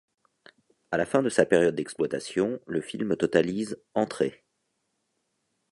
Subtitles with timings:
[0.89, 4.43] À la fin de sa période d'exploitation, le film totalise entrées.